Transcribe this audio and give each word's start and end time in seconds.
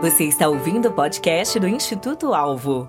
Você 0.00 0.22
está 0.22 0.48
ouvindo 0.48 0.86
o 0.86 0.92
podcast 0.92 1.58
do 1.58 1.66
Instituto 1.66 2.32
Alvo. 2.32 2.88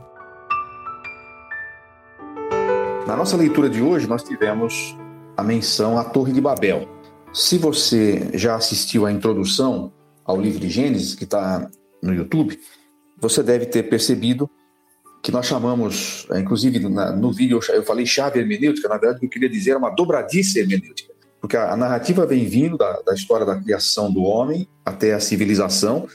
Na 3.08 3.16
nossa 3.16 3.36
leitura 3.36 3.68
de 3.68 3.82
hoje, 3.82 4.06
nós 4.06 4.22
tivemos 4.22 4.96
a 5.36 5.44
menção 5.44 5.98
à 5.98 6.04
Torre 6.04 6.32
de 6.32 6.40
Babel. 6.40 6.88
Se 7.34 7.58
você 7.58 8.30
já 8.36 8.56
assistiu 8.56 9.08
à 9.08 9.12
introdução 9.12 9.92
ao 10.24 10.40
livro 10.40 10.60
de 10.60 10.70
Gênesis, 10.70 11.16
que 11.16 11.24
está 11.24 11.68
no 12.00 12.14
YouTube, 12.14 12.60
você 13.20 13.42
deve 13.42 13.66
ter 13.66 13.90
percebido 13.90 14.48
que 15.24 15.32
nós 15.32 15.48
chamamos, 15.48 16.28
inclusive 16.36 16.78
no 16.78 17.34
vídeo 17.34 17.60
eu 17.70 17.84
falei 17.84 18.06
chave 18.06 18.40
hermenêutica, 18.40 18.88
na 18.88 19.00
verdade 19.00 19.18
o 19.18 19.20
que 19.22 19.26
eu 19.26 19.32
queria 19.32 19.50
dizer 19.50 19.72
era 19.72 19.80
uma 19.80 19.90
dobradiça 19.90 20.60
hermenêutica, 20.60 21.12
porque 21.42 21.58
a 21.58 21.76
narrativa 21.76 22.24
vem 22.28 22.46
vindo 22.46 22.78
da, 22.78 23.02
da 23.02 23.16
história 23.16 23.48
da 23.48 23.60
criação 23.60 24.14
do 24.14 24.22
homem 24.22 24.68
até 24.86 25.16
a 25.16 25.20
civilização, 25.20 26.08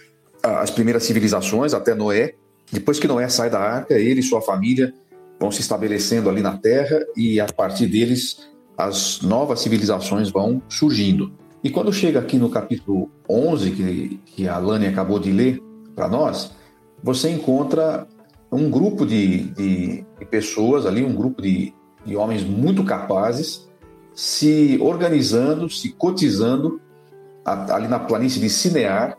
as 0.45 0.71
primeiras 0.71 1.05
civilizações 1.05 1.73
até 1.73 1.95
Noé. 1.95 2.35
Depois 2.71 2.99
que 2.99 3.09
Noé 3.09 3.29
sai 3.29 3.49
da 3.49 3.59
arca, 3.59 3.95
ele 3.95 4.21
e 4.21 4.23
sua 4.23 4.43
família 4.43 4.93
vão 5.41 5.51
se 5.51 5.61
estabelecendo 5.61 6.29
ali 6.29 6.43
na 6.43 6.57
terra 6.57 7.01
e 7.17 7.41
a 7.41 7.47
partir 7.47 7.87
deles 7.87 8.49
as 8.77 9.21
novas 9.23 9.61
civilizações 9.61 10.31
vão 10.31 10.61
surgindo. 10.69 11.33
E 11.63 11.71
quando 11.71 11.93
chega 11.93 12.21
aqui 12.21 12.37
no 12.37 12.51
capítulo 12.51 13.11
11, 13.29 13.71
que, 13.71 14.21
que 14.27 14.49
a 14.49 14.59
Lani 14.59 14.87
acabou 14.87 15.19
de 15.19 15.33
ler 15.33 15.63
para 15.95 16.09
nós, 16.09 16.53
você 17.03 17.31
encontra 17.31 18.07
um 18.53 18.71
grupo 18.71 19.07
de, 19.07 19.45
de, 19.45 20.05
de 20.19 20.27
pessoas 20.27 20.85
ali, 20.85 21.03
um 21.03 21.15
grupo 21.15 21.41
de, 21.41 21.73
de 22.05 22.17
homens 22.17 22.43
muito 22.43 22.85
capazes, 22.85 23.69
se 24.15 24.79
organizando, 24.81 25.71
se 25.71 25.91
cotizando 25.91 26.81
ali 27.45 27.89
na 27.89 27.99
planície 27.99 28.41
de 28.41 28.51
Cinear 28.51 29.17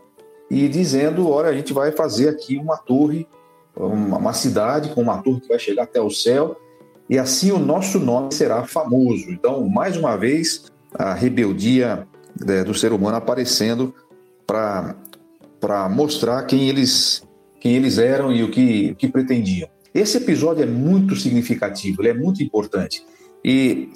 e 0.50 0.68
dizendo: 0.68 1.28
olha, 1.28 1.48
a 1.48 1.54
gente 1.54 1.72
vai 1.72 1.92
fazer 1.92 2.28
aqui 2.28 2.56
uma 2.58 2.76
torre, 2.76 3.26
uma, 3.74 4.18
uma 4.18 4.32
cidade 4.32 4.90
com 4.90 5.02
uma 5.02 5.22
torre 5.22 5.40
que 5.40 5.48
vai 5.48 5.58
chegar 5.58 5.84
até 5.84 6.00
o 6.00 6.10
céu, 6.10 6.56
e 7.08 7.18
assim 7.18 7.52
o 7.52 7.58
nosso 7.58 7.98
nome 7.98 8.32
será 8.32 8.64
famoso. 8.64 9.30
Então, 9.30 9.68
mais 9.68 9.96
uma 9.96 10.16
vez, 10.16 10.64
a 10.94 11.14
rebeldia 11.14 12.06
né, 12.44 12.64
do 12.64 12.74
ser 12.74 12.92
humano 12.92 13.16
aparecendo 13.16 13.94
para 14.46 15.88
mostrar 15.88 16.42
quem 16.44 16.68
eles, 16.68 17.22
quem 17.60 17.74
eles 17.74 17.98
eram 17.98 18.32
e 18.32 18.42
o 18.42 18.50
que, 18.50 18.90
o 18.92 18.96
que 18.96 19.08
pretendiam. 19.08 19.68
Esse 19.94 20.18
episódio 20.18 20.62
é 20.62 20.66
muito 20.66 21.16
significativo, 21.16 22.02
ele 22.02 22.10
é 22.10 22.14
muito 22.14 22.42
importante. 22.42 23.04
E, 23.44 23.90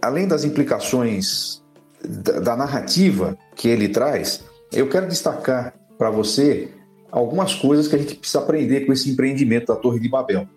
além 0.00 0.26
das 0.26 0.44
implicações 0.44 1.62
da, 2.02 2.40
da 2.40 2.56
narrativa 2.56 3.36
que 3.54 3.68
ele 3.68 3.88
traz, 3.88 4.44
eu 4.72 4.88
quero 4.88 5.06
destacar 5.06 5.74
para 5.98 6.10
você 6.10 6.70
algumas 7.10 7.54
coisas 7.54 7.86
que 7.86 7.94
a 7.94 7.98
gente 7.98 8.14
precisa 8.14 8.38
aprender 8.38 8.86
com 8.86 8.92
esse 8.92 9.10
empreendimento 9.10 9.66
da 9.66 9.76
Torre 9.76 10.00
de 10.00 10.08
Babel. 10.08 10.48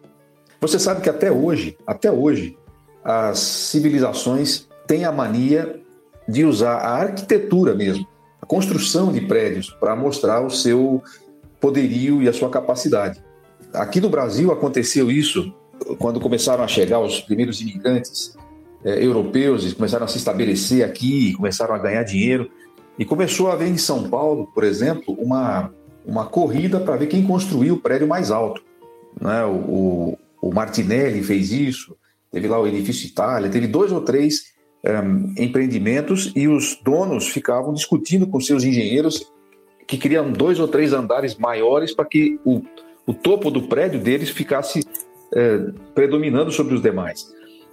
Você 0.61 0.79
sabe 0.79 1.01
que 1.01 1.09
até 1.09 1.31
hoje, 1.31 1.77
até 1.85 2.11
hoje, 2.11 2.57
as 3.03 3.39
civilizações 3.39 4.67
têm 4.87 5.05
a 5.05 5.11
mania 5.11 5.81
de 6.27 6.43
usar 6.45 6.77
a 6.77 6.95
arquitetura 6.95 7.75
mesmo, 7.75 8.07
a 8.41 8.45
construção 8.45 9.11
de 9.11 9.21
prédios 9.21 9.69
para 9.79 9.95
mostrar 9.95 10.41
o 10.41 10.49
seu 10.49 11.03
poderio 11.59 12.21
e 12.23 12.29
a 12.29 12.33
sua 12.33 12.49
capacidade. 12.49 13.23
Aqui 13.73 13.99
no 13.99 14.09
Brasil 14.09 14.51
aconteceu 14.51 15.11
isso 15.11 15.53
quando 15.99 16.19
começaram 16.19 16.63
a 16.63 16.67
chegar 16.67 16.99
os 16.99 17.19
primeiros 17.19 17.61
imigrantes 17.61 18.35
eh, 18.83 19.03
europeus 19.03 19.65
e 19.65 19.75
começaram 19.75 20.05
a 20.05 20.07
se 20.07 20.17
estabelecer 20.17 20.83
aqui, 20.83 21.33
começaram 21.33 21.75
a 21.75 21.77
ganhar 21.77 22.03
dinheiro. 22.03 22.49
E 22.97 23.05
começou 23.05 23.49
a 23.49 23.53
haver 23.53 23.67
em 23.67 23.77
São 23.77 24.09
Paulo, 24.09 24.47
por 24.53 24.63
exemplo, 24.63 25.13
uma, 25.15 25.71
uma 26.05 26.25
corrida 26.25 26.79
para 26.79 26.95
ver 26.95 27.07
quem 27.07 27.23
construiu 27.23 27.75
o 27.75 27.79
prédio 27.79 28.07
mais 28.07 28.31
alto. 28.31 28.63
Né? 29.19 29.43
O, 29.43 29.51
o, 29.51 30.17
o, 30.41 30.53
Martinelli 30.53 31.21
fez 31.23 31.51
isso, 31.51 31.95
teve 32.31 32.47
lá 32.47 32.59
o 32.59 32.67
Edifício 32.67 33.07
Itália, 33.07 33.49
teve 33.49 33.67
dois 33.67 33.91
ou 33.91 34.01
três 34.01 34.53
um, 34.85 35.33
empreendimentos 35.37 36.31
e 36.35 36.47
os 36.47 36.79
donos 36.83 37.27
ficavam 37.27 37.73
discutindo 37.73 38.27
com 38.27 38.39
seus 38.39 38.63
engenheiros 38.63 39.31
que 39.87 39.97
queriam 39.97 40.31
dois 40.31 40.59
ou 40.59 40.67
três 40.67 40.93
andares 40.93 41.35
maiores 41.35 41.93
para 41.93 42.05
que 42.05 42.39
o, 42.45 42.61
o 43.05 43.13
topo 43.13 43.51
do 43.51 43.63
prédio 43.63 43.99
deles 43.99 44.29
ficasse 44.29 44.85
é, 45.33 45.57
predominando 45.93 46.51
sobre 46.51 46.73
os 46.73 46.81
demais. 46.81 47.27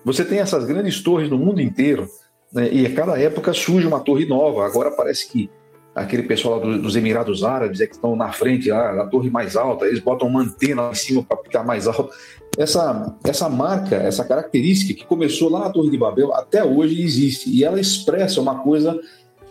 Você 0.04 0.24
tem 0.24 0.38
essas 0.38 0.64
grandes 0.64 1.00
torres 1.02 1.30
no 1.30 1.38
mundo 1.38 1.60
inteiro 1.60 2.08
né? 2.52 2.68
e 2.72 2.86
a 2.86 2.94
cada 2.94 3.18
época 3.18 3.52
surge 3.52 3.86
uma 3.86 4.00
torre 4.00 4.26
nova. 4.26 4.66
Agora 4.66 4.90
parece 4.90 5.28
que 5.28 5.50
aquele 5.94 6.22
pessoal 6.22 6.60
dos 6.60 6.96
Emirados 6.96 7.44
Árabes 7.44 7.80
é 7.80 7.86
que 7.86 7.94
estão 7.94 8.16
na 8.16 8.32
frente, 8.32 8.70
a, 8.70 9.02
a 9.02 9.06
torre 9.06 9.30
mais 9.30 9.56
alta, 9.56 9.86
eles 9.86 10.00
botam 10.00 10.28
uma 10.28 10.42
antena 10.42 10.82
lá 10.82 10.90
em 10.90 10.94
cima 10.94 11.22
para 11.22 11.36
ficar 11.38 11.62
mais 11.64 11.86
alto. 11.86 12.10
Essa, 12.56 13.16
essa 13.24 13.48
marca, 13.48 13.96
essa 13.96 14.24
característica 14.24 14.92
que 14.92 15.06
começou 15.06 15.50
lá 15.50 15.60
na 15.60 15.70
Torre 15.70 15.90
de 15.90 15.96
Babel, 15.96 16.34
até 16.34 16.62
hoje 16.62 17.00
existe. 17.00 17.50
E 17.50 17.64
ela 17.64 17.80
expressa 17.80 18.40
uma 18.40 18.62
coisa 18.62 18.98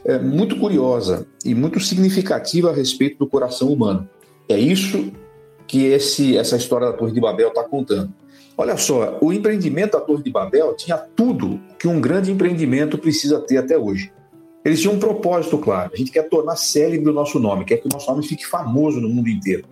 é, 0.06 0.19
muito 0.19 0.57
curiosa 0.57 1.28
e 1.44 1.56
muito 1.56 1.79
significativa 1.79 2.69
a 2.69 2.73
respeito 2.73 3.17
do 3.17 3.28
coração 3.28 3.69
humano. 3.69 4.07
É 4.47 4.57
isso 4.57 5.11
que 5.66 5.85
esse, 5.85 6.38
essa 6.38 6.57
história 6.57 6.88
da 6.88 6.94
Torre 6.94 7.11
de 7.11 7.19
Babel 7.19 7.50
está 7.50 7.63
contando. 7.63 8.13
Olha 8.61 8.77
só, 8.77 9.17
o 9.19 9.33
empreendimento 9.33 9.94
da 9.94 10.01
Torre 10.01 10.22
de 10.22 10.29
Babel 10.29 10.75
tinha 10.75 10.95
tudo 10.95 11.59
que 11.79 11.88
um 11.88 11.99
grande 11.99 12.31
empreendimento 12.31 12.95
precisa 12.95 13.39
ter 13.39 13.57
até 13.57 13.75
hoje. 13.75 14.13
Eles 14.63 14.79
tinham 14.79 14.94
um 14.94 14.99
propósito 14.99 15.57
claro. 15.57 15.89
A 15.91 15.97
gente 15.97 16.11
quer 16.11 16.29
tornar 16.29 16.55
célebre 16.55 17.09
o 17.09 17.13
nosso 17.13 17.39
nome, 17.39 17.66
quer 17.66 17.77
que 17.77 17.88
o 17.88 17.89
nosso 17.91 18.07
nome 18.11 18.23
fique 18.23 18.45
famoso 18.45 19.01
no 19.01 19.09
mundo 19.09 19.29
inteiro. 19.29 19.63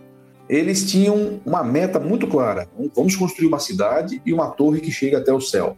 Eles 0.50 0.90
tinham 0.90 1.40
uma 1.46 1.64
meta 1.64 2.00
muito 2.00 2.26
clara: 2.26 2.68
vamos 2.96 3.16
construir 3.16 3.46
uma 3.46 3.60
cidade 3.60 4.24
e 4.26 4.34
uma 4.34 4.50
torre 4.50 4.82
que 4.82 4.92
chegue 4.92 5.16
até 5.16 5.32
o 5.32 5.40
céu. 5.40 5.78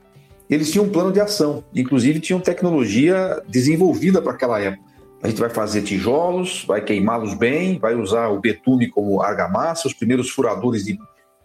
Eles 0.50 0.72
tinham 0.72 0.86
um 0.86 0.90
plano 0.90 1.12
de 1.12 1.20
ação, 1.20 1.66
inclusive 1.76 2.22
tinham 2.22 2.40
tecnologia 2.40 3.44
desenvolvida 3.46 4.22
para 4.22 4.32
aquela 4.32 4.58
época. 4.62 4.84
A 5.22 5.28
gente 5.28 5.42
vai 5.42 5.50
fazer 5.50 5.82
tijolos, 5.82 6.64
vai 6.66 6.82
queimá-los 6.82 7.34
bem, 7.34 7.78
vai 7.78 7.94
usar 7.94 8.30
o 8.30 8.40
betume 8.40 8.90
como 8.90 9.22
argamassa, 9.22 9.90
os 9.90 9.94
primeiros 9.94 10.30
furadores 10.30 10.86
de, 10.86 10.98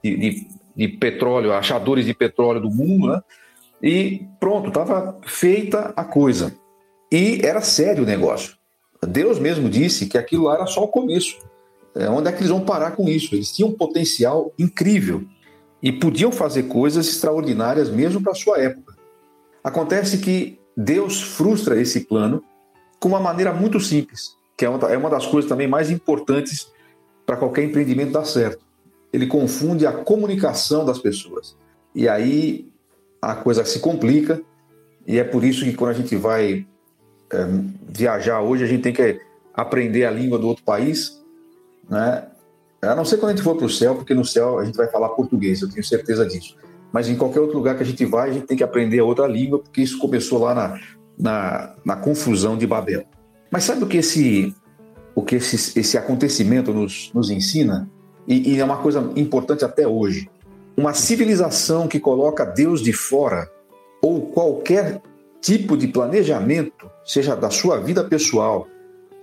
de, 0.04 0.16
de 0.16 0.47
de 0.77 0.87
petróleo, 0.87 1.53
achadores 1.53 2.05
de 2.05 2.13
petróleo 2.13 2.61
do 2.61 2.71
mundo, 2.71 3.09
né? 3.09 3.21
E 3.83 4.27
pronto, 4.39 4.69
estava 4.69 5.19
feita 5.25 5.93
a 5.97 6.05
coisa. 6.05 6.55
E 7.11 7.41
era 7.43 7.61
sério 7.63 8.03
o 8.03 8.07
negócio. 8.07 8.55
Deus 9.07 9.39
mesmo 9.39 9.69
disse 9.69 10.07
que 10.07 10.19
aquilo 10.19 10.45
lá 10.45 10.55
era 10.55 10.67
só 10.67 10.83
o 10.85 10.89
começo. 10.89 11.39
É, 11.95 12.11
onde 12.11 12.29
é 12.29 12.33
que 12.33 12.39
eles 12.39 12.51
vão 12.51 12.61
parar 12.61 12.93
com 12.93 13.09
isso? 13.09 13.35
Eles 13.35 13.53
tinham 13.53 13.71
um 13.71 13.75
potencial 13.75 14.53
incrível 14.59 15.25
e 15.83 15.93
podiam 15.93 16.31
fazer 16.31 16.65
coisas 16.65 17.07
extraordinárias 17.09 17.89
mesmo 17.89 18.23
para 18.23 18.33
a 18.33 18.35
sua 18.35 18.59
época. 18.59 18.95
Acontece 19.63 20.19
que 20.19 20.59
Deus 20.77 21.23
frustra 21.23 21.81
esse 21.81 22.01
plano 22.01 22.43
com 23.01 23.09
uma 23.09 23.21
maneira 23.21 23.53
muito 23.53 23.81
simples, 23.81 24.37
que 24.57 24.65
é 24.65 24.69
uma 24.69 24.79
é 24.91 25.11
das 25.11 25.27
coisas 25.27 25.49
também 25.49 25.69
mais 25.69 25.91
importantes 25.91 26.71
para 27.25 27.37
qualquer 27.37 27.65
empreendimento 27.65 28.13
dar 28.13 28.25
certo 28.25 28.66
ele 29.12 29.27
confunde 29.27 29.87
a 29.87 29.93
comunicação 29.93 30.84
das 30.84 30.99
pessoas. 30.99 31.56
E 31.94 32.09
aí 32.09 32.69
a 33.21 33.34
coisa 33.34 33.65
se 33.65 33.81
complica, 33.81 34.41
e 35.06 35.19
é 35.19 35.25
por 35.25 35.44
isso 35.44 35.65
que 35.65 35.72
quando 35.72 35.91
a 35.91 35.94
gente 35.94 36.17
vai 36.17 36.67
é, 37.33 37.47
viajar 37.89 38.41
hoje, 38.41 38.65
a 38.65 38.66
gente 38.66 38.83
tem 38.83 38.93
que 38.93 39.21
aprender 39.55 40.05
a 40.05 40.11
língua 40.11 40.39
do 40.39 40.47
outro 40.47 40.65
país, 40.65 41.22
né? 41.89 42.27
A 42.83 42.95
não 42.95 43.05
ser 43.05 43.16
quando 43.16 43.31
a 43.31 43.34
gente 43.34 43.43
for 43.43 43.56
para 43.56 43.66
o 43.66 43.71
céu, 43.71 43.95
porque 43.95 44.15
no 44.15 44.25
céu 44.25 44.59
a 44.59 44.65
gente 44.65 44.77
vai 44.77 44.87
falar 44.89 45.09
português, 45.11 45.62
eu 45.62 45.71
tenho 45.71 45.83
certeza 45.83 46.27
disso. 46.27 46.56
Mas 46.93 47.09
em 47.09 47.16
qualquer 47.16 47.41
outro 47.41 47.56
lugar 47.56 47.77
que 47.77 47.83
a 47.83 47.87
gente 47.87 48.05
vai, 48.05 48.31
a 48.31 48.33
gente 48.33 48.47
tem 48.47 48.56
que 48.56 48.62
aprender 48.62 49.00
outra 49.00 49.27
língua, 49.27 49.59
porque 49.59 49.83
isso 49.83 49.99
começou 49.99 50.39
lá 50.39 50.55
na, 50.55 50.81
na, 51.19 51.75
na 51.84 51.97
confusão 51.97 52.56
de 52.56 52.66
Babel. 52.66 53.05
Mas 53.50 53.65
sabe 53.65 53.83
o 53.83 53.87
que 53.87 53.97
esse, 53.97 54.54
o 55.15 55.22
que 55.22 55.36
esse, 55.36 55.78
esse 55.78 55.98
acontecimento 55.98 56.72
nos, 56.72 57.10
nos 57.15 57.31
ensina? 57.31 57.89
E, 58.27 58.55
e 58.55 58.61
é 58.61 58.65
uma 58.65 58.78
coisa 58.78 59.13
importante 59.17 59.65
até 59.65 59.87
hoje. 59.87 60.28
Uma 60.77 60.93
civilização 60.93 61.89
que 61.89 61.99
coloca 61.99 62.45
Deus 62.45 62.83
de 62.83 62.93
fora, 62.93 63.51
ou 64.03 64.23
qualquer 64.27 65.01
tipo 65.41 65.77
de 65.77 65.89
planejamento, 65.89 66.91
seja 67.05 67.34
da 67.34 67.51
sua 67.51 67.78
vida 67.78 68.05
pessoal, 68.05 68.67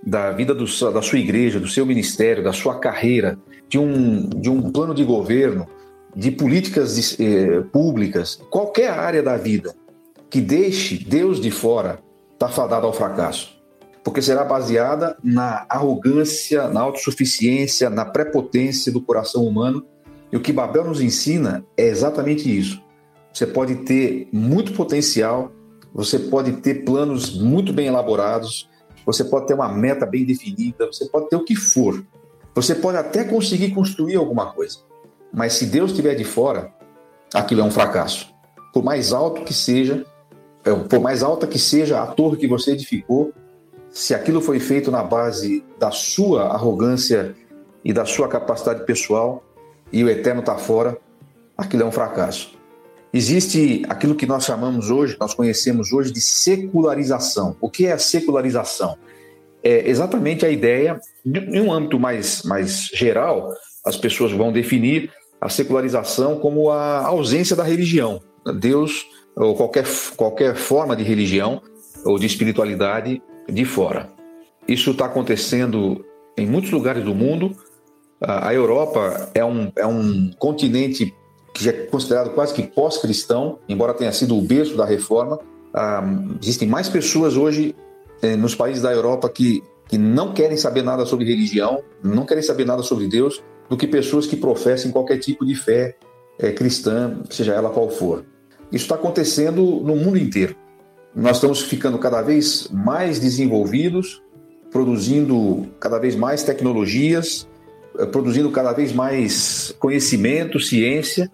da 0.02 0.32
vida 0.32 0.54
do, 0.54 0.64
da 0.92 1.02
sua 1.02 1.18
igreja, 1.18 1.60
do 1.60 1.68
seu 1.68 1.86
ministério, 1.86 2.42
da 2.42 2.52
sua 2.52 2.78
carreira, 2.78 3.38
de 3.68 3.78
um, 3.78 4.28
de 4.28 4.50
um 4.50 4.70
plano 4.70 4.94
de 4.94 5.04
governo, 5.04 5.66
de 6.14 6.30
políticas 6.30 7.18
eh, 7.18 7.62
públicas, 7.72 8.40
qualquer 8.50 8.90
área 8.90 9.22
da 9.22 9.36
vida 9.36 9.74
que 10.30 10.40
deixe 10.40 10.96
Deus 10.96 11.40
de 11.40 11.50
fora, 11.50 12.00
está 12.32 12.48
fadado 12.48 12.86
ao 12.86 12.92
fracasso 12.92 13.54
porque 14.04 14.20
será 14.20 14.44
baseada 14.44 15.16
na 15.24 15.64
arrogância, 15.66 16.68
na 16.68 16.82
autossuficiência, 16.82 17.88
na 17.88 18.04
prepotência 18.04 18.92
do 18.92 19.00
coração 19.00 19.46
humano. 19.46 19.84
E 20.30 20.36
o 20.36 20.40
que 20.40 20.52
Babel 20.52 20.84
nos 20.84 21.00
ensina 21.00 21.64
é 21.74 21.86
exatamente 21.88 22.54
isso. 22.54 22.82
Você 23.32 23.46
pode 23.46 23.76
ter 23.76 24.28
muito 24.30 24.74
potencial, 24.74 25.50
você 25.92 26.18
pode 26.18 26.52
ter 26.58 26.84
planos 26.84 27.34
muito 27.34 27.72
bem 27.72 27.86
elaborados, 27.86 28.68
você 29.06 29.24
pode 29.24 29.46
ter 29.46 29.54
uma 29.54 29.68
meta 29.68 30.04
bem 30.04 30.24
definida, 30.24 30.86
você 30.86 31.06
pode 31.06 31.30
ter 31.30 31.36
o 31.36 31.44
que 31.44 31.56
for. 31.56 32.04
Você 32.54 32.74
pode 32.74 32.98
até 32.98 33.24
conseguir 33.24 33.70
construir 33.70 34.16
alguma 34.16 34.52
coisa, 34.52 34.78
mas 35.32 35.54
se 35.54 35.66
Deus 35.66 35.90
estiver 35.90 36.14
de 36.14 36.24
fora, 36.24 36.72
aquilo 37.32 37.62
é 37.62 37.64
um 37.64 37.70
fracasso. 37.70 38.32
Por 38.72 38.84
mais 38.84 39.12
alto 39.12 39.42
que 39.42 39.54
seja, 39.54 40.04
é, 40.64 40.72
por 40.72 41.00
mais 41.00 41.22
alta 41.22 41.46
que 41.46 41.58
seja 41.58 42.02
a 42.02 42.06
torre 42.06 42.36
que 42.36 42.46
você 42.46 42.72
edificou, 42.72 43.32
se 43.94 44.12
aquilo 44.12 44.40
foi 44.40 44.58
feito 44.58 44.90
na 44.90 45.04
base 45.04 45.64
da 45.78 45.92
sua 45.92 46.48
arrogância 46.48 47.32
e 47.84 47.92
da 47.92 48.04
sua 48.04 48.26
capacidade 48.26 48.84
pessoal 48.84 49.44
e 49.92 50.02
o 50.02 50.10
eterno 50.10 50.40
está 50.40 50.58
fora, 50.58 50.98
aquilo 51.56 51.84
é 51.84 51.86
um 51.86 51.92
fracasso. 51.92 52.58
Existe 53.12 53.84
aquilo 53.88 54.16
que 54.16 54.26
nós 54.26 54.44
chamamos 54.44 54.90
hoje, 54.90 55.16
nós 55.20 55.32
conhecemos 55.32 55.92
hoje 55.92 56.12
de 56.12 56.20
secularização. 56.20 57.56
O 57.60 57.70
que 57.70 57.86
é 57.86 57.92
a 57.92 57.98
secularização? 57.98 58.98
É 59.62 59.88
exatamente 59.88 60.44
a 60.44 60.50
ideia, 60.50 61.00
em 61.24 61.60
um 61.60 61.72
âmbito 61.72 61.98
mais, 61.98 62.42
mais 62.42 62.90
geral, 62.92 63.54
as 63.86 63.96
pessoas 63.96 64.32
vão 64.32 64.52
definir 64.52 65.12
a 65.40 65.48
secularização 65.48 66.40
como 66.40 66.68
a 66.68 67.06
ausência 67.06 67.54
da 67.54 67.62
religião. 67.62 68.20
Deus, 68.58 69.06
ou 69.36 69.54
qualquer, 69.54 69.86
qualquer 70.16 70.56
forma 70.56 70.96
de 70.96 71.04
religião 71.04 71.62
ou 72.04 72.18
de 72.18 72.26
espiritualidade 72.26 73.22
de 73.48 73.64
fora. 73.64 74.10
Isso 74.66 74.92
está 74.92 75.06
acontecendo 75.06 76.04
em 76.36 76.46
muitos 76.46 76.70
lugares 76.70 77.04
do 77.04 77.14
mundo. 77.14 77.54
A 78.20 78.52
Europa 78.54 79.30
é 79.34 79.44
um, 79.44 79.70
é 79.76 79.86
um 79.86 80.30
continente 80.38 81.14
que 81.52 81.68
é 81.68 81.72
considerado 81.72 82.30
quase 82.34 82.52
que 82.52 82.62
pós-cristão, 82.62 83.58
embora 83.68 83.94
tenha 83.94 84.12
sido 84.12 84.36
o 84.36 84.42
berço 84.42 84.76
da 84.76 84.84
reforma. 84.84 85.38
Ah, 85.72 86.02
existem 86.40 86.68
mais 86.68 86.88
pessoas 86.88 87.36
hoje 87.36 87.74
eh, 88.22 88.36
nos 88.36 88.54
países 88.54 88.82
da 88.82 88.92
Europa 88.92 89.28
que, 89.28 89.62
que 89.88 89.98
não 89.98 90.32
querem 90.32 90.56
saber 90.56 90.82
nada 90.82 91.04
sobre 91.04 91.26
religião, 91.26 91.82
não 92.02 92.24
querem 92.24 92.42
saber 92.42 92.64
nada 92.64 92.82
sobre 92.82 93.06
Deus, 93.06 93.42
do 93.68 93.76
que 93.76 93.86
pessoas 93.86 94.26
que 94.26 94.36
professem 94.36 94.90
qualquer 94.90 95.18
tipo 95.18 95.44
de 95.44 95.54
fé 95.54 95.96
eh, 96.38 96.52
cristã, 96.52 97.20
seja 97.30 97.52
ela 97.52 97.70
qual 97.70 97.88
for. 97.90 98.24
Isso 98.72 98.84
está 98.84 98.94
acontecendo 98.94 99.62
no 99.62 99.94
mundo 99.94 100.18
inteiro. 100.18 100.56
Nós 101.14 101.36
estamos 101.36 101.62
ficando 101.62 101.96
cada 101.98 102.20
vez 102.22 102.68
mais 102.72 103.20
desenvolvidos, 103.20 104.20
produzindo 104.70 105.68
cada 105.78 105.98
vez 105.98 106.16
mais 106.16 106.42
tecnologias, 106.42 107.46
eh, 107.98 108.06
produzindo 108.06 108.50
cada 108.50 108.72
vez 108.72 108.92
mais 108.92 109.72
conhecimento, 109.78 110.58
ciência, 110.58 111.30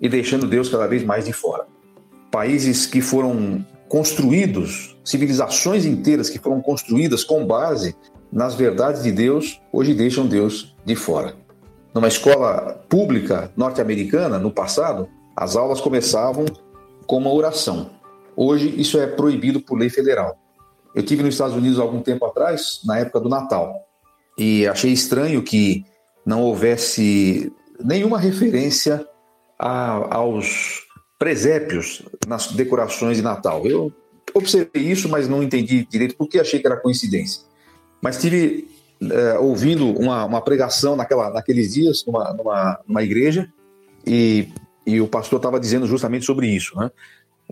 e 0.00 0.08
deixando 0.08 0.48
Deus 0.48 0.68
cada 0.68 0.86
vez 0.86 1.04
mais 1.04 1.26
de 1.26 1.32
fora. 1.32 1.66
Países 2.30 2.86
que 2.86 3.00
foram 3.02 3.64
construídos, 3.88 4.96
civilizações 5.04 5.84
inteiras 5.84 6.30
que 6.30 6.38
foram 6.38 6.62
construídas 6.62 7.22
com 7.22 7.46
base 7.46 7.94
nas 8.32 8.54
verdades 8.54 9.02
de 9.02 9.12
Deus, 9.12 9.60
hoje 9.70 9.92
deixam 9.92 10.26
Deus 10.26 10.74
de 10.84 10.96
fora. 10.96 11.34
Numa 11.94 12.08
escola 12.08 12.82
pública 12.88 13.52
norte-americana, 13.54 14.38
no 14.38 14.50
passado, 14.50 15.06
as 15.36 15.54
aulas 15.54 15.82
começavam 15.82 16.46
com 17.06 17.18
uma 17.18 17.32
oração. 17.32 17.90
Hoje 18.36 18.72
isso 18.80 18.98
é 18.98 19.06
proibido 19.06 19.60
por 19.60 19.78
lei 19.78 19.88
federal. 19.88 20.38
Eu 20.94 21.02
tive 21.02 21.22
nos 21.22 21.34
Estados 21.34 21.56
Unidos 21.56 21.78
algum 21.78 22.00
tempo 22.00 22.24
atrás, 22.26 22.80
na 22.84 22.98
época 22.98 23.20
do 23.20 23.28
Natal, 23.28 23.74
e 24.36 24.66
achei 24.66 24.92
estranho 24.92 25.42
que 25.42 25.84
não 26.24 26.42
houvesse 26.42 27.52
nenhuma 27.82 28.18
referência 28.18 29.06
a, 29.58 30.16
aos 30.16 30.86
presépios 31.18 32.02
nas 32.26 32.48
decorações 32.48 33.16
de 33.16 33.22
Natal. 33.22 33.66
Eu 33.66 33.92
observei 34.34 34.82
isso, 34.82 35.08
mas 35.08 35.28
não 35.28 35.42
entendi 35.42 35.86
direito 35.90 36.16
porque 36.16 36.38
achei 36.38 36.60
que 36.60 36.66
era 36.66 36.76
coincidência. 36.76 37.42
Mas 38.02 38.20
tive 38.20 38.68
é, 39.10 39.38
ouvindo 39.38 39.86
uma, 39.98 40.24
uma, 40.24 40.40
pregação 40.40 40.96
naquela, 40.96 41.30
naqueles 41.30 41.74
dias 41.74 42.04
numa, 42.06 42.32
numa, 42.34 42.80
numa 42.86 43.02
igreja 43.02 43.48
e, 44.06 44.48
e 44.86 45.00
o 45.00 45.08
pastor 45.08 45.38
estava 45.38 45.58
dizendo 45.58 45.86
justamente 45.86 46.24
sobre 46.24 46.46
isso, 46.48 46.76
né? 46.76 46.90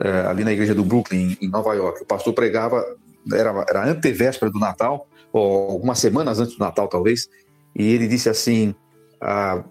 É, 0.03 0.27
ali 0.27 0.45
na 0.45 0.53
igreja 0.53 0.75
do 0.75 0.83
Brooklyn, 0.83 1.37
em 1.41 1.49
Nova 1.49 1.75
York. 1.75 2.03
O 2.03 2.07
pastor 2.07 2.33
pregava, 2.33 2.85
era, 3.33 3.65
era 3.69 3.87
antevéspera 3.87 4.51
do 4.51 4.59
Natal, 4.59 5.07
ou 5.33 5.73
algumas 5.73 5.99
semanas 5.99 6.41
antes 6.41 6.57
do 6.57 6.65
Natal, 6.65 6.89
talvez, 6.89 7.29
e 7.77 7.93
ele 7.93 8.09
disse 8.09 8.29
assim: 8.29 8.75
a 9.21 9.63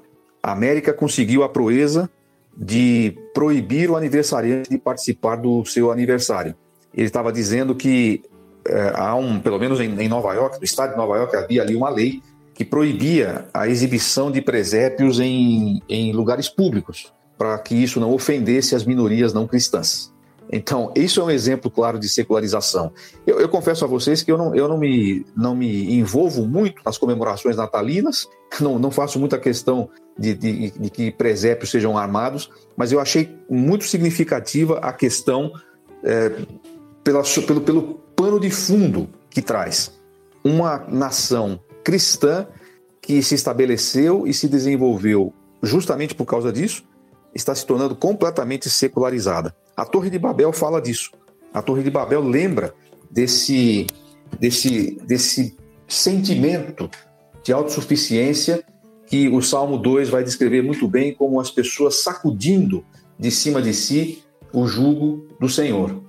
América 0.43 0.93
conseguiu 0.93 1.43
a 1.43 1.49
proeza 1.49 2.09
de 2.55 3.17
proibir 3.33 3.89
o 3.89 3.95
aniversariante 3.95 4.69
de 4.69 4.77
participar 4.77 5.37
do 5.37 5.65
seu 5.65 5.91
aniversário. 5.91 6.55
Ele 6.93 7.07
estava 7.07 7.31
dizendo 7.31 7.73
que 7.73 8.21
é, 8.67 8.91
há 8.95 9.15
um, 9.15 9.39
pelo 9.39 9.57
menos 9.57 9.79
em, 9.79 9.99
em, 9.99 10.07
Nova 10.07 10.33
York, 10.33 10.57
no 10.57 10.63
estado 10.63 10.91
de 10.91 10.97
Nova 10.97 11.17
York, 11.17 11.35
havia 11.35 11.61
ali 11.61 11.75
uma 11.75 11.89
lei 11.89 12.21
que 12.53 12.65
proibia 12.65 13.45
a 13.53 13.67
exibição 13.67 14.29
de 14.29 14.41
presépios 14.41 15.19
em, 15.19 15.81
em 15.87 16.11
lugares 16.11 16.49
públicos, 16.49 17.13
para 17.37 17.57
que 17.59 17.73
isso 17.73 17.99
não 17.99 18.11
ofendesse 18.11 18.75
as 18.75 18.83
minorias 18.83 19.33
não 19.33 19.47
cristãs. 19.47 20.13
Então, 20.51 20.91
isso 20.95 21.21
é 21.21 21.23
um 21.23 21.29
exemplo 21.29 21.69
claro 21.69 21.99
de 21.99 22.09
secularização. 22.09 22.91
Eu, 23.25 23.39
eu, 23.39 23.47
confesso 23.47 23.85
a 23.85 23.87
vocês 23.87 24.23
que 24.23 24.31
eu, 24.31 24.37
não, 24.37 24.55
eu 24.55 24.67
não, 24.67 24.77
me, 24.77 25.25
não 25.35 25.55
me 25.55 25.93
envolvo 25.93 26.47
muito 26.47 26.81
nas 26.83 26.97
comemorações 26.97 27.55
natalinas, 27.55 28.27
não, 28.59 28.79
não 28.79 28.89
faço 28.89 29.19
muita 29.19 29.37
questão 29.37 29.89
de, 30.17 30.33
de, 30.33 30.71
de, 30.71 30.89
que 30.89 31.11
presépios 31.11 31.69
sejam 31.69 31.97
armados, 31.97 32.49
mas 32.75 32.91
eu 32.91 32.99
achei 32.99 33.29
muito 33.49 33.85
significativa 33.85 34.79
a 34.79 34.91
questão 34.91 35.51
é, 36.03 36.31
pela, 37.03 37.21
pelo, 37.45 37.61
pelo 37.61 37.83
pano 38.15 38.39
de 38.39 38.49
fundo 38.49 39.07
que 39.29 39.41
traz. 39.41 39.91
Uma 40.43 40.79
nação 40.87 41.59
cristã 41.83 42.47
que 43.01 43.21
se 43.21 43.35
estabeleceu 43.35 44.25
e 44.25 44.33
se 44.33 44.47
desenvolveu 44.47 45.33
justamente 45.61 46.15
por 46.15 46.25
causa 46.25 46.51
disso, 46.51 46.83
está 47.33 47.53
se 47.53 47.65
tornando 47.65 47.95
completamente 47.95 48.69
secularizada. 48.69 49.55
A 49.79 49.85
Torre 49.85 50.09
de 50.09 50.19
Babel 50.19 50.51
fala 50.51 50.81
disso. 50.81 51.11
A 51.53 51.61
Torre 51.61 51.81
de 51.83 51.89
Babel 51.89 52.21
lembra 52.21 52.75
desse, 53.09 53.87
desse, 54.37 54.99
desse 55.07 55.57
sentimento 55.87 56.89
de 57.41 57.53
autossuficiência 57.53 58.61
que 59.07 59.29
o 59.29 59.41
Salmo 59.41 59.77
2 59.77 60.09
vai 60.09 60.21
descrever 60.21 60.61
muito 60.61 60.85
bem 60.85 61.13
como 61.13 61.39
as 61.39 61.49
pessoas 61.49 62.03
sacudindo 62.03 62.83
de 63.17 63.31
cima 63.31 63.61
de 63.61 63.73
si 63.73 64.21
o 64.51 64.67
jugo 64.67 65.25
do 65.39 65.47
Senhor. 65.47 66.03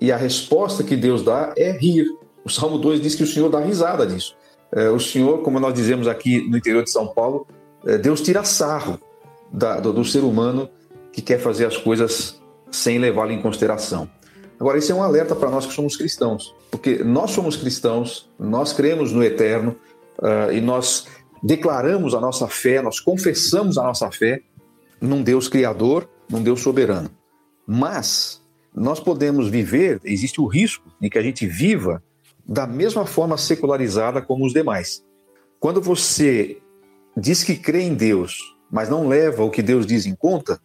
E 0.00 0.10
a 0.10 0.16
resposta 0.16 0.82
que 0.82 0.96
Deus 0.96 1.22
dá 1.22 1.54
é 1.56 1.70
rir. 1.70 2.04
O 2.44 2.50
Salmo 2.50 2.76
2 2.76 3.00
diz 3.00 3.14
que 3.14 3.22
o 3.22 3.26
Senhor 3.26 3.48
dá 3.48 3.60
risada 3.60 4.04
disso. 4.04 4.34
É, 4.72 4.90
o 4.90 4.98
Senhor, 4.98 5.42
como 5.42 5.60
nós 5.60 5.74
dizemos 5.74 6.08
aqui 6.08 6.40
no 6.50 6.56
interior 6.56 6.82
de 6.82 6.90
São 6.90 7.06
Paulo, 7.06 7.46
é, 7.86 7.96
Deus 7.96 8.20
tira 8.20 8.42
sarro 8.42 8.98
do, 9.52 9.92
do 9.92 10.04
ser 10.04 10.24
humano 10.24 10.68
que 11.12 11.22
quer 11.22 11.38
fazer 11.38 11.66
as 11.66 11.76
coisas 11.76 12.41
sem 12.72 12.98
levá-lo 12.98 13.30
em 13.30 13.40
consideração. 13.40 14.08
Agora, 14.58 14.78
isso 14.78 14.90
é 14.90 14.94
um 14.94 15.02
alerta 15.02 15.34
para 15.36 15.50
nós 15.50 15.66
que 15.66 15.72
somos 15.72 15.96
cristãos, 15.96 16.54
porque 16.70 17.04
nós 17.04 17.32
somos 17.32 17.56
cristãos, 17.56 18.30
nós 18.38 18.72
cremos 18.72 19.12
no 19.12 19.22
eterno 19.22 19.76
uh, 20.18 20.52
e 20.52 20.60
nós 20.60 21.06
declaramos 21.42 22.14
a 22.14 22.20
nossa 22.20 22.48
fé, 22.48 22.80
nós 22.80 23.00
confessamos 23.00 23.76
a 23.76 23.82
nossa 23.82 24.10
fé 24.10 24.40
num 25.00 25.22
Deus 25.22 25.48
criador, 25.48 26.08
num 26.30 26.42
Deus 26.42 26.60
soberano. 26.60 27.10
Mas 27.66 28.40
nós 28.74 29.00
podemos 29.00 29.48
viver, 29.48 30.00
existe 30.04 30.40
o 30.40 30.46
risco 30.46 30.88
de 31.00 31.10
que 31.10 31.18
a 31.18 31.22
gente 31.22 31.46
viva 31.46 32.02
da 32.46 32.66
mesma 32.66 33.04
forma 33.04 33.36
secularizada 33.36 34.22
como 34.22 34.46
os 34.46 34.52
demais. 34.52 35.04
Quando 35.58 35.80
você 35.80 36.58
diz 37.16 37.44
que 37.44 37.56
crê 37.56 37.82
em 37.82 37.94
Deus, 37.94 38.36
mas 38.70 38.88
não 38.88 39.06
leva 39.06 39.44
o 39.44 39.50
que 39.50 39.62
Deus 39.62 39.86
diz 39.86 40.06
em 40.06 40.14
conta, 40.14 40.60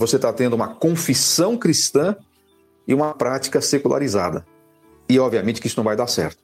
você 0.00 0.16
está 0.16 0.32
tendo 0.32 0.56
uma 0.56 0.68
confissão 0.68 1.58
cristã 1.58 2.16
e 2.88 2.94
uma 2.94 3.12
prática 3.12 3.60
secularizada. 3.60 4.46
E 5.06 5.18
obviamente 5.18 5.60
que 5.60 5.66
isso 5.66 5.76
não 5.76 5.84
vai 5.84 5.94
dar 5.94 6.06
certo. 6.06 6.38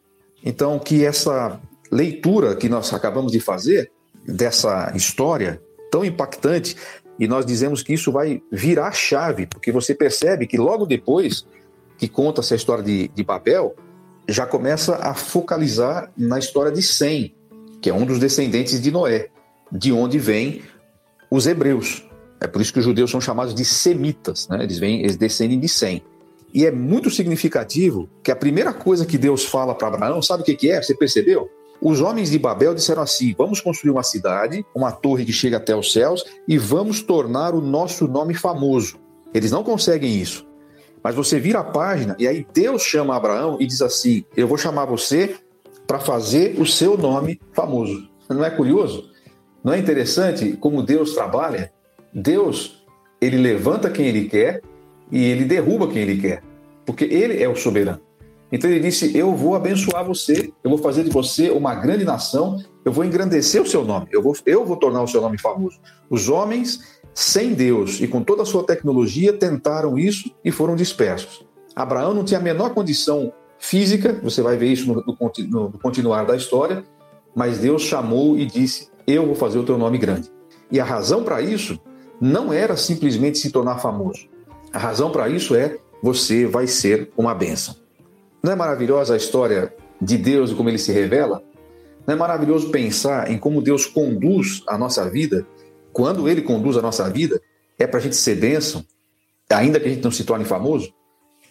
Então, 0.44 0.78
que 0.78 1.06
essa 1.06 1.58
leitura 1.90 2.54
que 2.54 2.68
nós 2.68 2.92
acabamos 2.92 3.32
de 3.32 3.40
fazer 3.40 3.90
dessa 4.28 4.92
história 4.94 5.58
tão 5.90 6.04
impactante, 6.04 6.76
e 7.18 7.26
nós 7.26 7.46
dizemos 7.46 7.82
que 7.82 7.94
isso 7.94 8.12
vai 8.12 8.42
virar 8.52 8.92
chave, 8.92 9.46
porque 9.46 9.72
você 9.72 9.94
percebe 9.94 10.46
que 10.46 10.58
logo 10.58 10.84
depois 10.84 11.46
que 11.96 12.08
conta 12.08 12.42
essa 12.42 12.54
história 12.54 12.84
de, 12.84 13.08
de 13.08 13.24
Babel, 13.24 13.74
já 14.28 14.44
começa 14.44 14.96
a 14.96 15.14
focalizar 15.14 16.12
na 16.14 16.38
história 16.38 16.70
de 16.70 16.82
Sem, 16.82 17.34
que 17.80 17.88
é 17.88 17.94
um 17.94 18.04
dos 18.04 18.18
descendentes 18.18 18.78
de 18.82 18.90
Noé, 18.90 19.30
de 19.72 19.92
onde 19.92 20.18
vêm 20.18 20.62
os 21.30 21.46
hebreus. 21.46 22.05
É 22.40 22.46
por 22.46 22.60
isso 22.60 22.72
que 22.72 22.78
os 22.78 22.84
judeus 22.84 23.10
são 23.10 23.20
chamados 23.20 23.54
de 23.54 23.64
semitas, 23.64 24.48
né? 24.48 24.62
eles, 24.62 24.78
vêm, 24.78 25.00
eles 25.00 25.16
descendem 25.16 25.58
de 25.58 25.68
Sem. 25.68 26.02
E 26.52 26.64
é 26.64 26.70
muito 26.70 27.10
significativo 27.10 28.08
que 28.22 28.30
a 28.30 28.36
primeira 28.36 28.72
coisa 28.72 29.04
que 29.04 29.18
Deus 29.18 29.44
fala 29.44 29.74
para 29.74 29.88
Abraão, 29.88 30.22
sabe 30.22 30.42
o 30.42 30.46
que, 30.46 30.54
que 30.54 30.70
é? 30.70 30.80
Você 30.80 30.94
percebeu? 30.94 31.50
Os 31.80 32.00
homens 32.00 32.30
de 32.30 32.38
Babel 32.38 32.74
disseram 32.74 33.02
assim: 33.02 33.34
vamos 33.36 33.60
construir 33.60 33.90
uma 33.90 34.02
cidade, 34.02 34.64
uma 34.74 34.90
torre 34.90 35.24
que 35.24 35.32
chega 35.32 35.58
até 35.58 35.76
os 35.76 35.92
céus 35.92 36.24
e 36.48 36.56
vamos 36.56 37.02
tornar 37.02 37.54
o 37.54 37.60
nosso 37.60 38.08
nome 38.08 38.34
famoso. 38.34 38.98
Eles 39.34 39.50
não 39.50 39.62
conseguem 39.62 40.18
isso. 40.18 40.46
Mas 41.02 41.14
você 41.14 41.38
vira 41.38 41.60
a 41.60 41.64
página 41.64 42.16
e 42.18 42.26
aí 42.26 42.46
Deus 42.52 42.82
chama 42.82 43.14
Abraão 43.14 43.58
e 43.60 43.66
diz 43.66 43.82
assim: 43.82 44.24
Eu 44.36 44.48
vou 44.48 44.56
chamar 44.56 44.86
você 44.86 45.36
para 45.86 46.00
fazer 46.00 46.60
o 46.60 46.66
seu 46.66 46.96
nome 46.96 47.40
famoso. 47.52 48.08
Não 48.28 48.44
é 48.44 48.50
curioso? 48.50 49.10
Não 49.62 49.72
é 49.72 49.78
interessante 49.78 50.56
como 50.56 50.82
Deus 50.82 51.14
trabalha? 51.14 51.72
Deus, 52.18 52.82
ele 53.20 53.36
levanta 53.36 53.90
quem 53.90 54.06
ele 54.06 54.26
quer 54.26 54.62
e 55.12 55.22
ele 55.22 55.44
derruba 55.44 55.86
quem 55.86 56.00
ele 56.00 56.18
quer, 56.18 56.42
porque 56.86 57.04
ele 57.04 57.42
é 57.42 57.46
o 57.46 57.54
soberano. 57.54 58.00
Então 58.50 58.70
ele 58.70 58.80
disse: 58.80 59.14
Eu 59.14 59.34
vou 59.34 59.54
abençoar 59.54 60.02
você, 60.02 60.50
eu 60.64 60.70
vou 60.70 60.78
fazer 60.78 61.04
de 61.04 61.10
você 61.10 61.50
uma 61.50 61.74
grande 61.74 62.06
nação, 62.06 62.58
eu 62.86 62.90
vou 62.90 63.04
engrandecer 63.04 63.60
o 63.60 63.66
seu 63.66 63.84
nome, 63.84 64.06
eu 64.10 64.22
vou, 64.22 64.34
eu 64.46 64.64
vou 64.64 64.78
tornar 64.78 65.02
o 65.02 65.06
seu 65.06 65.20
nome 65.20 65.38
famoso. 65.38 65.78
Os 66.08 66.30
homens, 66.30 66.98
sem 67.12 67.52
Deus 67.52 68.00
e 68.00 68.08
com 68.08 68.22
toda 68.22 68.44
a 68.44 68.46
sua 68.46 68.64
tecnologia, 68.64 69.34
tentaram 69.34 69.98
isso 69.98 70.30
e 70.42 70.50
foram 70.50 70.74
dispersos. 70.74 71.44
Abraão 71.74 72.14
não 72.14 72.24
tinha 72.24 72.40
a 72.40 72.42
menor 72.42 72.70
condição 72.70 73.30
física, 73.58 74.18
você 74.22 74.40
vai 74.40 74.56
ver 74.56 74.72
isso 74.72 74.86
no, 74.86 75.04
no, 75.04 75.68
no 75.68 75.78
continuar 75.78 76.24
da 76.24 76.34
história, 76.34 76.82
mas 77.34 77.58
Deus 77.58 77.82
chamou 77.82 78.38
e 78.38 78.46
disse: 78.46 78.88
Eu 79.06 79.26
vou 79.26 79.34
fazer 79.34 79.58
o 79.58 79.64
teu 79.64 79.76
nome 79.76 79.98
grande. 79.98 80.30
E 80.72 80.80
a 80.80 80.84
razão 80.84 81.22
para 81.22 81.42
isso 81.42 81.78
não 82.20 82.52
era 82.52 82.76
simplesmente 82.76 83.38
se 83.38 83.50
tornar 83.50 83.78
famoso. 83.78 84.28
A 84.72 84.78
razão 84.78 85.10
para 85.10 85.28
isso 85.28 85.54
é 85.54 85.78
você 86.02 86.46
vai 86.46 86.66
ser 86.66 87.10
uma 87.16 87.34
bênção. 87.34 87.74
Não 88.42 88.52
é 88.52 88.54
maravilhosa 88.54 89.14
a 89.14 89.16
história 89.16 89.74
de 90.00 90.16
Deus 90.16 90.50
e 90.50 90.54
como 90.54 90.68
ele 90.68 90.78
se 90.78 90.92
revela? 90.92 91.42
Não 92.06 92.14
é 92.14 92.16
maravilhoso 92.16 92.70
pensar 92.70 93.30
em 93.30 93.38
como 93.38 93.62
Deus 93.62 93.86
conduz 93.86 94.62
a 94.68 94.78
nossa 94.78 95.08
vida? 95.08 95.46
Quando 95.92 96.28
ele 96.28 96.42
conduz 96.42 96.76
a 96.76 96.82
nossa 96.82 97.08
vida, 97.10 97.40
é 97.78 97.86
para 97.86 97.98
a 97.98 98.02
gente 98.02 98.16
ser 98.16 98.36
bênção, 98.36 98.84
ainda 99.50 99.80
que 99.80 99.86
a 99.86 99.90
gente 99.90 100.04
não 100.04 100.10
se 100.10 100.24
torne 100.24 100.44
famoso? 100.44 100.92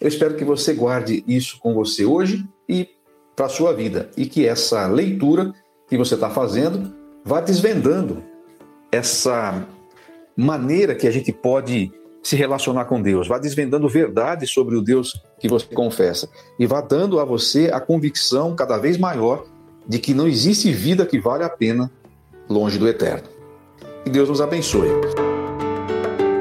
Eu 0.00 0.08
espero 0.08 0.34
que 0.36 0.44
você 0.44 0.72
guarde 0.72 1.24
isso 1.26 1.58
com 1.60 1.74
você 1.74 2.04
hoje 2.04 2.46
e 2.68 2.88
para 3.34 3.46
a 3.46 3.50
sua 3.50 3.72
vida 3.72 4.10
e 4.16 4.26
que 4.26 4.46
essa 4.46 4.86
leitura 4.86 5.52
que 5.88 5.96
você 5.98 6.14
está 6.14 6.30
fazendo 6.30 6.94
vá 7.24 7.40
desvendando 7.40 8.22
essa 8.90 9.66
maneira 10.36 10.94
que 10.94 11.06
a 11.06 11.10
gente 11.10 11.32
pode 11.32 11.92
se 12.22 12.34
relacionar 12.34 12.86
com 12.86 13.00
Deus, 13.00 13.28
vá 13.28 13.38
desvendando 13.38 13.88
verdades 13.88 14.50
sobre 14.50 14.74
o 14.74 14.82
Deus 14.82 15.22
que 15.38 15.48
você 15.48 15.66
confessa 15.72 16.28
e 16.58 16.66
vá 16.66 16.80
dando 16.80 17.20
a 17.20 17.24
você 17.24 17.70
a 17.72 17.80
convicção 17.80 18.56
cada 18.56 18.76
vez 18.78 18.98
maior 18.98 19.44
de 19.86 20.00
que 20.00 20.12
não 20.12 20.26
existe 20.26 20.72
vida 20.72 21.06
que 21.06 21.20
vale 21.20 21.44
a 21.44 21.48
pena 21.48 21.90
longe 22.48 22.78
do 22.78 22.88
eterno. 22.88 23.28
Que 24.04 24.10
Deus 24.10 24.28
nos 24.28 24.40
abençoe. 24.40 24.88